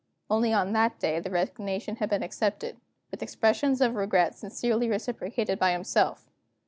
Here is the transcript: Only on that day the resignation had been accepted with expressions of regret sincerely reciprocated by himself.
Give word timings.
Only 0.31 0.51
on 0.51 0.73
that 0.73 0.97
day 0.97 1.19
the 1.19 1.29
resignation 1.29 1.97
had 1.97 2.09
been 2.09 2.23
accepted 2.23 2.77
with 3.11 3.21
expressions 3.21 3.81
of 3.81 3.93
regret 3.93 4.33
sincerely 4.35 4.89
reciprocated 4.89 5.59
by 5.59 5.73
himself. 5.73 6.25